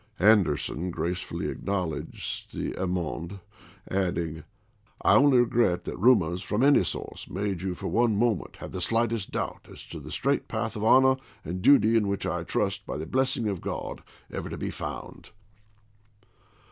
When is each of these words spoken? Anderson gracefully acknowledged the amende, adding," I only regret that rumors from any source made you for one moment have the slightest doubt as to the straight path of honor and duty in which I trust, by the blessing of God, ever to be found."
Anderson 0.17 0.89
gracefully 0.89 1.47
acknowledged 1.47 2.55
the 2.55 2.73
amende, 2.73 3.39
adding," 3.87 4.43
I 5.05 5.13
only 5.15 5.37
regret 5.37 5.83
that 5.83 5.95
rumors 5.97 6.41
from 6.41 6.63
any 6.63 6.83
source 6.83 7.29
made 7.29 7.61
you 7.61 7.75
for 7.75 7.87
one 7.87 8.15
moment 8.15 8.55
have 8.55 8.71
the 8.71 8.81
slightest 8.81 9.29
doubt 9.29 9.67
as 9.71 9.83
to 9.89 9.99
the 9.99 10.09
straight 10.09 10.47
path 10.47 10.75
of 10.75 10.83
honor 10.83 11.17
and 11.45 11.61
duty 11.61 11.95
in 11.95 12.07
which 12.07 12.25
I 12.25 12.43
trust, 12.43 12.83
by 12.87 12.97
the 12.97 13.05
blessing 13.05 13.47
of 13.47 13.61
God, 13.61 14.01
ever 14.31 14.49
to 14.49 14.57
be 14.57 14.71
found." 14.71 15.29